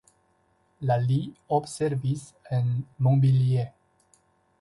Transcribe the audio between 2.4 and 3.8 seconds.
en Montpellier.